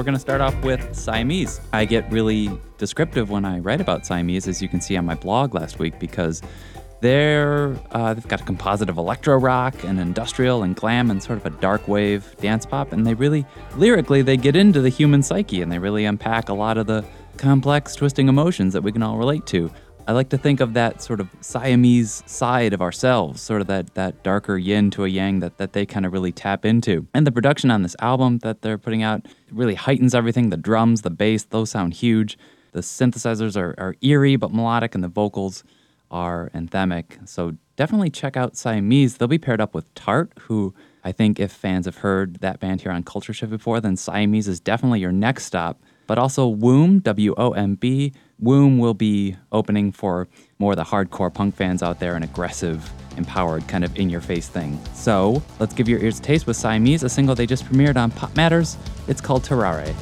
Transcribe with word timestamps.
We're 0.00 0.04
going 0.04 0.14
to 0.14 0.20
start 0.20 0.40
off 0.40 0.54
with 0.62 0.94
Siamese. 0.94 1.60
I 1.74 1.84
get 1.84 2.10
really 2.10 2.50
descriptive 2.78 3.28
when 3.28 3.44
I 3.44 3.58
write 3.58 3.82
about 3.82 4.06
Siamese, 4.06 4.48
as 4.48 4.62
you 4.62 4.68
can 4.68 4.80
see 4.80 4.96
on 4.96 5.04
my 5.04 5.14
blog 5.14 5.54
last 5.54 5.78
week, 5.78 5.98
because 5.98 6.40
they're 7.00 7.76
uh, 7.90 8.14
they've 8.14 8.26
got 8.28 8.40
a 8.40 8.44
composite 8.44 8.88
of 8.88 8.96
electro 8.96 9.36
rock 9.36 9.74
and 9.84 9.98
industrial 10.00 10.62
and 10.62 10.76
glam 10.76 11.10
and 11.10 11.22
sort 11.22 11.38
of 11.38 11.46
a 11.46 11.50
dark 11.60 11.86
wave 11.88 12.34
dance 12.40 12.64
pop, 12.64 12.92
and 12.92 13.06
they 13.06 13.14
really 13.14 13.44
lyrically 13.76 14.22
they 14.22 14.36
get 14.36 14.56
into 14.56 14.80
the 14.80 14.88
human 14.88 15.22
psyche 15.22 15.60
and 15.60 15.70
they 15.70 15.78
really 15.78 16.04
unpack 16.04 16.48
a 16.48 16.54
lot 16.54 16.78
of 16.78 16.86
the 16.86 17.04
complex, 17.36 17.94
twisting 17.94 18.28
emotions 18.28 18.72
that 18.72 18.82
we 18.82 18.92
can 18.92 19.02
all 19.02 19.16
relate 19.16 19.46
to. 19.46 19.70
I 20.06 20.12
like 20.12 20.30
to 20.30 20.38
think 20.38 20.60
of 20.60 20.74
that 20.74 21.02
sort 21.02 21.20
of 21.20 21.28
Siamese 21.40 22.22
side 22.26 22.72
of 22.72 22.82
ourselves, 22.82 23.40
sort 23.40 23.60
of 23.60 23.66
that 23.68 23.94
that 23.94 24.22
darker 24.22 24.58
yin 24.58 24.90
to 24.92 25.04
a 25.04 25.08
yang 25.08 25.40
that, 25.40 25.58
that 25.58 25.72
they 25.72 25.86
kind 25.86 26.04
of 26.04 26.12
really 26.12 26.32
tap 26.32 26.64
into. 26.64 27.06
And 27.14 27.26
the 27.26 27.32
production 27.32 27.70
on 27.70 27.82
this 27.82 27.94
album 28.00 28.38
that 28.38 28.62
they're 28.62 28.78
putting 28.78 29.02
out 29.02 29.26
really 29.52 29.74
heightens 29.74 30.14
everything. 30.14 30.50
The 30.50 30.56
drums, 30.56 31.02
the 31.02 31.10
bass, 31.10 31.44
those 31.44 31.70
sound 31.70 31.94
huge. 31.94 32.38
The 32.72 32.80
synthesizers 32.80 33.56
are, 33.56 33.74
are 33.78 33.94
eerie 34.00 34.36
but 34.36 34.52
melodic, 34.52 34.94
and 34.94 35.04
the 35.04 35.08
vocals 35.08 35.64
are 36.10 36.50
anthemic. 36.54 37.28
So 37.28 37.56
definitely 37.76 38.10
check 38.10 38.36
out 38.36 38.56
Siamese. 38.56 39.16
They'll 39.16 39.28
be 39.28 39.38
paired 39.38 39.60
up 39.60 39.74
with 39.74 39.92
Tart, 39.94 40.32
who 40.40 40.74
I 41.04 41.12
think 41.12 41.38
if 41.38 41.52
fans 41.52 41.86
have 41.86 41.98
heard 41.98 42.36
that 42.40 42.60
band 42.60 42.82
here 42.82 42.92
on 42.92 43.02
Culture 43.02 43.32
Shift 43.32 43.50
before, 43.50 43.80
then 43.80 43.96
Siamese 43.96 44.48
is 44.48 44.60
definitely 44.60 45.00
your 45.00 45.12
next 45.12 45.44
stop. 45.44 45.80
But 46.10 46.18
also 46.18 46.48
Womb, 46.48 46.98
W 46.98 47.36
O 47.38 47.52
M 47.52 47.76
B, 47.76 48.12
Womb 48.40 48.78
will 48.78 48.94
be 48.94 49.36
opening 49.52 49.92
for 49.92 50.26
more 50.58 50.72
of 50.72 50.76
the 50.76 50.82
hardcore 50.82 51.32
punk 51.32 51.54
fans 51.54 51.84
out 51.84 52.00
there, 52.00 52.16
an 52.16 52.24
aggressive, 52.24 52.90
empowered, 53.16 53.68
kind 53.68 53.84
of 53.84 53.96
in 53.96 54.10
your 54.10 54.20
face 54.20 54.48
thing. 54.48 54.76
So 54.92 55.40
let's 55.60 55.72
give 55.72 55.88
your 55.88 56.00
ears 56.00 56.18
a 56.18 56.22
taste 56.22 56.48
with 56.48 56.56
Siamese, 56.56 57.04
a 57.04 57.08
single 57.08 57.36
they 57.36 57.46
just 57.46 57.64
premiered 57.64 57.96
on 57.96 58.10
Pop 58.10 58.34
Matters. 58.34 58.76
It's 59.06 59.20
called 59.20 59.44
Terrare. 59.44 59.94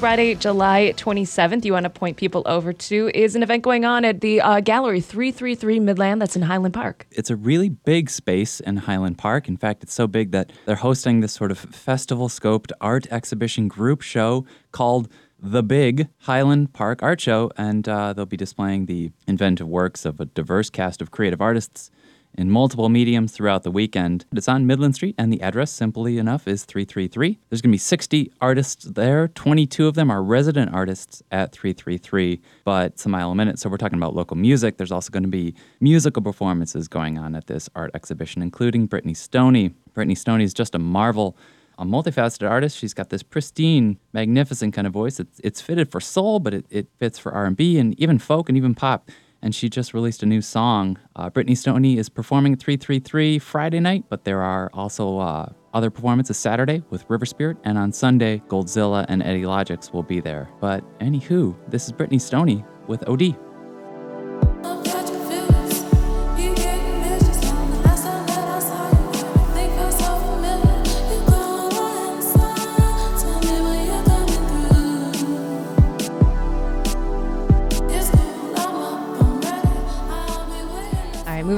Friday, 0.00 0.34
July 0.34 0.94
27th, 0.96 1.62
you 1.66 1.74
want 1.74 1.84
to 1.84 1.90
point 1.90 2.16
people 2.16 2.42
over 2.46 2.72
to 2.72 3.10
is 3.12 3.36
an 3.36 3.42
event 3.42 3.62
going 3.62 3.84
on 3.84 4.02
at 4.06 4.22
the 4.22 4.40
uh, 4.40 4.60
Gallery 4.60 5.02
333 5.02 5.78
Midland 5.78 6.22
that's 6.22 6.34
in 6.34 6.40
Highland 6.40 6.72
Park. 6.72 7.06
It's 7.10 7.28
a 7.28 7.36
really 7.36 7.68
big 7.68 8.08
space 8.08 8.60
in 8.60 8.78
Highland 8.78 9.18
Park. 9.18 9.46
In 9.46 9.58
fact, 9.58 9.82
it's 9.82 9.92
so 9.92 10.06
big 10.06 10.30
that 10.30 10.52
they're 10.64 10.76
hosting 10.76 11.20
this 11.20 11.34
sort 11.34 11.50
of 11.50 11.58
festival 11.58 12.30
scoped 12.30 12.72
art 12.80 13.08
exhibition 13.10 13.68
group 13.68 14.00
show 14.00 14.46
called 14.72 15.06
the 15.38 15.62
Big 15.62 16.08
Highland 16.20 16.72
Park 16.72 17.02
Art 17.02 17.20
Show, 17.20 17.50
and 17.58 17.86
uh, 17.86 18.14
they'll 18.14 18.24
be 18.24 18.38
displaying 18.38 18.86
the 18.86 19.10
inventive 19.26 19.68
works 19.68 20.06
of 20.06 20.18
a 20.18 20.24
diverse 20.24 20.70
cast 20.70 21.02
of 21.02 21.10
creative 21.10 21.42
artists 21.42 21.90
in 22.36 22.50
multiple 22.50 22.88
mediums 22.88 23.32
throughout 23.32 23.62
the 23.62 23.70
weekend. 23.70 24.24
It's 24.32 24.48
on 24.48 24.66
Midland 24.66 24.94
Street, 24.94 25.14
and 25.18 25.32
the 25.32 25.42
address, 25.42 25.70
simply 25.70 26.18
enough, 26.18 26.46
is 26.46 26.64
333. 26.64 27.38
There's 27.48 27.60
going 27.60 27.70
to 27.70 27.74
be 27.74 27.78
60 27.78 28.32
artists 28.40 28.84
there. 28.84 29.28
22 29.28 29.86
of 29.86 29.94
them 29.94 30.10
are 30.10 30.22
resident 30.22 30.72
artists 30.72 31.22
at 31.30 31.52
333, 31.52 32.40
but 32.64 32.92
it's 32.92 33.06
a 33.06 33.08
mile 33.08 33.30
a 33.30 33.34
minute. 33.34 33.58
So 33.58 33.68
we're 33.68 33.76
talking 33.76 33.98
about 33.98 34.14
local 34.14 34.36
music. 34.36 34.76
There's 34.76 34.92
also 34.92 35.10
going 35.10 35.24
to 35.24 35.28
be 35.28 35.54
musical 35.80 36.22
performances 36.22 36.88
going 36.88 37.18
on 37.18 37.34
at 37.34 37.46
this 37.46 37.68
art 37.74 37.90
exhibition, 37.94 38.42
including 38.42 38.88
Britney 38.88 39.16
Stoney. 39.16 39.74
Britney 39.94 40.16
Stoney 40.16 40.44
is 40.44 40.54
just 40.54 40.74
a 40.74 40.78
marvel 40.78 41.36
a 41.78 41.84
multifaceted 41.84 42.48
artist. 42.48 42.76
She's 42.76 42.92
got 42.92 43.08
this 43.08 43.22
pristine, 43.22 43.98
magnificent 44.12 44.74
kind 44.74 44.86
of 44.86 44.92
voice. 44.92 45.18
It's, 45.18 45.40
it's 45.42 45.62
fitted 45.62 45.90
for 45.90 45.98
soul, 45.98 46.38
but 46.38 46.52
it, 46.52 46.66
it 46.68 46.88
fits 46.98 47.18
for 47.18 47.32
R&B 47.32 47.78
and 47.78 47.98
even 47.98 48.18
folk 48.18 48.50
and 48.50 48.58
even 48.58 48.74
pop 48.74 49.10
and 49.42 49.54
she 49.54 49.68
just 49.68 49.94
released 49.94 50.22
a 50.22 50.26
new 50.26 50.42
song. 50.42 50.98
Uh, 51.16 51.30
Britney 51.30 51.56
Stoney 51.56 51.98
is 51.98 52.08
performing 52.08 52.52
at 52.52 52.60
333 52.60 53.38
Friday 53.38 53.80
night, 53.80 54.04
but 54.08 54.24
there 54.24 54.42
are 54.42 54.70
also 54.72 55.18
uh, 55.18 55.48
other 55.74 55.90
performances 55.90 56.36
Saturday 56.36 56.82
with 56.90 57.04
River 57.08 57.26
Spirit, 57.26 57.56
and 57.64 57.78
on 57.78 57.92
Sunday, 57.92 58.42
Goldzilla 58.48 59.06
and 59.08 59.22
Eddie 59.22 59.42
Logix 59.42 59.92
will 59.92 60.02
be 60.02 60.20
there. 60.20 60.48
But 60.60 60.84
anywho, 61.00 61.56
this 61.68 61.86
is 61.86 61.92
Britney 61.92 62.20
Stoney 62.20 62.64
with 62.86 63.08
OD. 63.08 63.36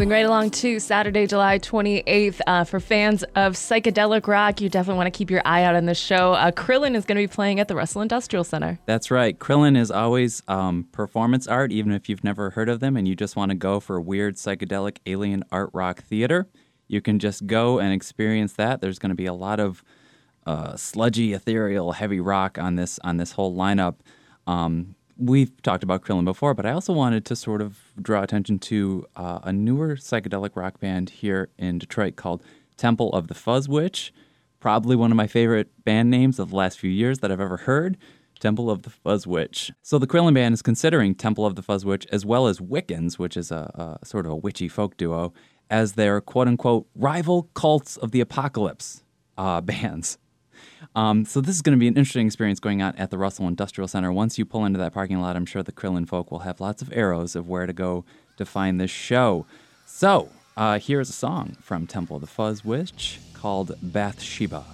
Moving 0.02 0.10
right 0.10 0.26
along 0.26 0.50
to 0.50 0.80
Saturday, 0.80 1.28
July 1.28 1.60
28th. 1.60 2.40
Uh, 2.48 2.64
for 2.64 2.80
fans 2.80 3.22
of 3.36 3.52
psychedelic 3.52 4.26
rock, 4.26 4.60
you 4.60 4.68
definitely 4.68 4.96
want 4.96 5.06
to 5.06 5.16
keep 5.16 5.30
your 5.30 5.42
eye 5.44 5.62
out 5.62 5.76
on 5.76 5.86
this 5.86 5.96
show. 5.96 6.32
Uh, 6.32 6.50
Krillin 6.50 6.96
is 6.96 7.04
going 7.04 7.14
to 7.14 7.22
be 7.22 7.32
playing 7.32 7.60
at 7.60 7.68
the 7.68 7.76
Russell 7.76 8.02
Industrial 8.02 8.42
Center. 8.42 8.80
That's 8.84 9.12
right. 9.12 9.38
Krillin 9.38 9.76
is 9.76 9.92
always 9.92 10.42
um, 10.48 10.88
performance 10.90 11.46
art, 11.46 11.70
even 11.70 11.92
if 11.92 12.08
you've 12.08 12.24
never 12.24 12.50
heard 12.50 12.68
of 12.68 12.80
them 12.80 12.96
and 12.96 13.06
you 13.06 13.14
just 13.14 13.36
want 13.36 13.50
to 13.50 13.54
go 13.54 13.78
for 13.78 14.00
weird 14.00 14.34
psychedelic 14.34 14.96
alien 15.06 15.44
art 15.52 15.70
rock 15.72 16.02
theater. 16.02 16.48
You 16.88 17.00
can 17.00 17.20
just 17.20 17.46
go 17.46 17.78
and 17.78 17.92
experience 17.92 18.54
that. 18.54 18.80
There's 18.80 18.98
going 18.98 19.10
to 19.10 19.14
be 19.14 19.26
a 19.26 19.34
lot 19.34 19.60
of 19.60 19.84
uh, 20.44 20.74
sludgy, 20.74 21.32
ethereal, 21.32 21.92
heavy 21.92 22.18
rock 22.18 22.58
on 22.58 22.74
this 22.74 22.98
on 23.04 23.18
this 23.18 23.30
whole 23.30 23.54
lineup. 23.54 23.98
Um, 24.48 24.96
we've 25.22 25.62
talked 25.62 25.84
about 25.84 26.02
Krillin 26.02 26.24
before, 26.24 26.52
but 26.52 26.66
I 26.66 26.72
also 26.72 26.92
wanted 26.92 27.24
to 27.26 27.36
sort 27.36 27.62
of 27.62 27.78
draw 28.00 28.22
attention 28.22 28.58
to 28.60 29.06
uh, 29.14 29.38
a 29.44 29.52
newer 29.52 29.96
psychedelic 29.96 30.56
rock 30.56 30.80
band 30.80 31.10
here 31.10 31.48
in 31.58 31.78
Detroit 31.78 32.16
called 32.16 32.42
Temple 32.76 33.12
of 33.12 33.28
the 33.28 33.34
Fuzz 33.34 33.68
Witch. 33.68 34.12
Probably 34.58 34.96
one 34.96 35.10
of 35.10 35.16
my 35.16 35.26
favorite 35.26 35.68
band 35.84 36.10
names 36.10 36.38
of 36.38 36.50
the 36.50 36.56
last 36.56 36.78
few 36.78 36.90
years 36.90 37.20
that 37.20 37.30
I've 37.30 37.40
ever 37.40 37.58
heard. 37.58 37.96
Temple 38.40 38.70
of 38.70 38.82
the 38.82 38.90
Fuzz 38.90 39.24
Witch. 39.24 39.70
So 39.82 39.98
the 39.98 40.06
Krillin 40.06 40.34
Band 40.34 40.54
is 40.54 40.62
considering 40.62 41.14
Temple 41.14 41.46
of 41.46 41.54
the 41.54 41.62
Fuzz 41.62 41.84
Witch 41.84 42.06
as 42.10 42.26
well 42.26 42.48
as 42.48 42.58
Wiccans, 42.58 43.18
which 43.18 43.36
is 43.36 43.52
a, 43.52 43.98
a 44.02 44.04
sort 44.04 44.26
of 44.26 44.32
a 44.32 44.36
witchy 44.36 44.66
folk 44.66 44.96
duo, 44.96 45.32
as 45.70 45.92
their 45.92 46.20
quote 46.20 46.48
unquote 46.48 46.88
rival 46.96 47.48
cults 47.54 47.96
of 47.96 48.10
the 48.10 48.20
apocalypse 48.20 49.04
uh, 49.38 49.60
bands. 49.62 50.18
Um, 50.94 51.24
so 51.24 51.40
this 51.40 51.54
is 51.54 51.62
going 51.62 51.76
to 51.76 51.80
be 51.80 51.88
an 51.88 51.96
interesting 51.96 52.26
experience 52.26 52.60
going 52.60 52.82
on 52.82 52.94
at 52.96 53.10
the 53.10 53.18
Russell 53.18 53.48
Industrial 53.48 53.88
Center. 53.88 54.12
Once 54.12 54.38
you 54.38 54.44
pull 54.44 54.64
into 54.64 54.78
that 54.78 54.92
parking 54.92 55.20
lot, 55.20 55.36
I'm 55.36 55.46
sure 55.46 55.62
the 55.62 55.72
Krillin 55.72 56.08
folk 56.08 56.30
will 56.30 56.40
have 56.40 56.60
lots 56.60 56.82
of 56.82 56.92
arrows 56.92 57.34
of 57.34 57.48
where 57.48 57.66
to 57.66 57.72
go 57.72 58.04
to 58.36 58.44
find 58.44 58.80
this 58.80 58.90
show. 58.90 59.46
So 59.86 60.28
uh, 60.56 60.78
here's 60.78 61.08
a 61.08 61.14
song 61.14 61.56
from 61.62 61.86
Temple 61.86 62.16
of 62.16 62.20
the 62.20 62.26
Fuzz 62.26 62.64
Witch 62.64 63.18
called 63.34 63.72
Bathsheba. 63.82 64.64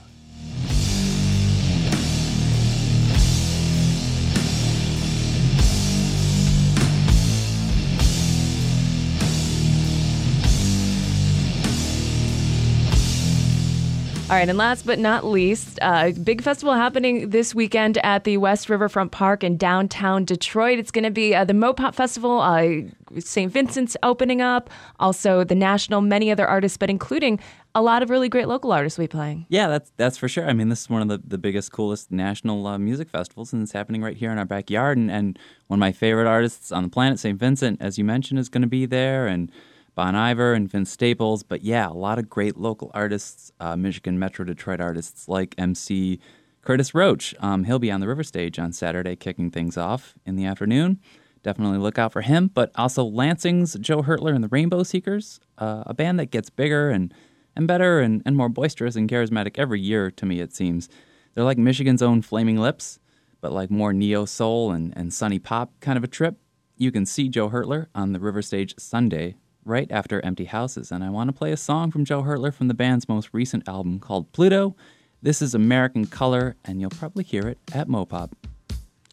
All 14.31 14.37
right, 14.37 14.47
and 14.47 14.59
last 14.59 14.85
but 14.85 14.99
not 14.99 15.25
least, 15.25 15.79
uh, 15.81 16.11
big 16.11 16.43
festival 16.43 16.75
happening 16.75 17.31
this 17.31 17.55
weekend 17.55 17.97
at 18.05 18.25
the 18.25 18.37
West 18.37 18.69
Riverfront 18.69 19.11
Park 19.11 19.43
in 19.43 19.57
downtown 19.57 20.27
Detroit. 20.27 20.79
It's 20.79 20.91
going 20.91 21.05
to 21.05 21.11
be 21.11 21.35
uh, 21.35 21.47
the 21.47 21.55
Mopop 21.55 21.95
Festival, 21.95 22.43
uh, 22.43 22.83
St. 23.21 23.51
Vincent's 23.51 23.97
opening 24.03 24.43
up, 24.43 24.69
also 25.01 25.45
the 25.45 25.55
National, 25.55 26.03
many 26.03 26.31
other 26.31 26.47
artists, 26.47 26.77
but 26.77 26.91
including 26.91 27.41
a 27.75 27.81
lot 27.81 28.03
of 28.03 28.11
really 28.11 28.29
great 28.29 28.49
local 28.49 28.71
artists 28.71 28.99
we 28.99 29.09
playing. 29.09 29.47
Yeah, 29.49 29.67
that's 29.69 29.93
that's 29.97 30.19
for 30.19 30.29
sure. 30.29 30.47
I 30.47 30.53
mean, 30.53 30.69
this 30.69 30.83
is 30.83 30.91
one 30.91 31.01
of 31.01 31.09
the, 31.09 31.27
the 31.27 31.39
biggest, 31.39 31.73
coolest 31.73 32.13
national 32.13 32.67
uh, 32.67 32.77
music 32.77 33.09
festivals, 33.09 33.55
and 33.55 33.63
it's 33.63 33.73
happening 33.73 34.03
right 34.03 34.17
here 34.17 34.31
in 34.31 34.37
our 34.37 34.45
backyard. 34.45 34.99
And, 34.99 35.11
and 35.11 35.39
one 35.69 35.79
of 35.79 35.81
my 35.81 35.93
favorite 35.93 36.27
artists 36.27 36.71
on 36.71 36.83
the 36.83 36.91
planet, 36.91 37.19
St. 37.19 37.39
Vincent, 37.39 37.81
as 37.81 37.97
you 37.97 38.05
mentioned, 38.05 38.39
is 38.39 38.51
going 38.51 38.61
to 38.61 38.69
be 38.69 38.85
there, 38.85 39.27
and 39.27 39.51
Bon 39.99 40.15
Iver 40.15 40.55
and 40.55 40.71
Vince 40.71 40.93
Staples. 40.93 41.43
But 41.43 41.63
yeah, 41.63 41.89
a 41.89 41.91
lot 41.91 42.21
of 42.21 42.31
great 42.31 42.57
local 42.57 42.93
artists, 42.95 43.51
uh, 43.59 43.75
Michigan 43.75 44.17
Metro 44.17 44.45
Detroit 44.45 44.81
artists 44.81 45.27
like 45.27 45.57
MC 45.59 46.21
Curtis 46.63 46.95
Roach. 46.95 47.35
Um, 47.41 47.65
he'll 47.65 47.81
be 47.81 47.91
on 47.91 47.99
the 47.99 48.07
River 48.07 48.23
Stage 48.23 48.61
on 48.61 48.73
Saturday, 48.73 49.17
kicking 49.17 49.51
things 49.51 49.77
off 49.77 50.15
in 50.25 50.37
the 50.37 50.45
afternoon. 50.45 51.01
Definitely 51.43 51.79
look 51.79 51.99
out 51.99 52.13
for 52.13 52.21
him. 52.21 52.47
But 52.47 52.71
also 52.77 53.03
Lansing's 53.03 53.75
Joe 53.81 54.05
Hertler 54.05 54.37
and 54.37 54.45
the 54.45 54.49
Rainbow 54.49 54.85
Seekers, 54.85 55.41
uh, 55.59 55.83
a 55.85 55.95
band 55.95 56.21
that 56.21 56.31
gets 56.31 56.49
bigger 56.49 56.91
and, 56.91 57.13
and 57.57 57.67
better 57.67 57.99
and, 57.99 58.23
and 58.25 58.37
more 58.37 58.49
boisterous 58.49 58.95
and 58.95 59.11
charismatic 59.11 59.59
every 59.59 59.81
year, 59.81 60.13
to 60.13 60.25
me, 60.25 60.39
it 60.39 60.55
seems. 60.55 60.89
They're 61.35 61.43
like 61.43 61.59
Michigan's 61.59 62.03
own 62.03 62.23
Flaming 62.23 62.59
Lips, 62.59 63.01
but 63.41 63.51
like 63.51 63.69
more 63.69 63.93
neo 63.93 64.27
soul 64.27 64.71
and, 64.71 64.97
and 64.97 65.13
sunny 65.13 65.41
pop 65.41 65.73
kind 65.81 65.99
of 65.99 66.05
a 66.05 66.07
trip. 66.09 66.39
You 66.77 66.93
can 66.93 67.05
see 67.05 67.29
Joe 67.29 67.51
Hertler 67.51 67.87
on 67.97 68.13
the 68.13 68.21
River 68.21 68.43
Stage 68.43 68.77
Sunday, 68.79 69.35
right 69.65 69.91
after 69.91 70.25
Empty 70.25 70.47
Houses. 70.47 70.91
And 70.91 71.03
I 71.05 71.11
want 71.11 71.29
to 71.29 71.33
play 71.33 71.53
a 71.53 71.57
song 71.57 71.91
from 71.91 72.05
Joe 72.05 72.23
Hertler 72.23 72.53
from 72.53 72.69
the 72.69 72.75
band's 72.75 73.09
most 73.09 73.31
recent 73.33 73.69
album 73.69 73.99
called 74.01 74.33
Pluto. 74.33 74.77
This 75.21 75.43
is 75.43 75.55
American 75.55 76.07
Color, 76.07 76.57
and 76.65 76.81
you'll 76.81 76.91
probably 76.91 77.25
hear 77.25 77.49
it 77.49 77.59
at 77.73 77.89
Mopop. 77.89 78.31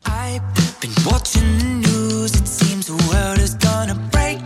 I've 0.06 0.44
been 0.80 0.92
watching 1.06 1.58
the 1.58 1.88
news. 1.88 2.36
It 2.36 2.48
seems 2.48 2.88
the 2.88 2.94
world 3.12 3.40
is 3.40 3.56
gonna 3.56 3.96
break. 4.12 4.40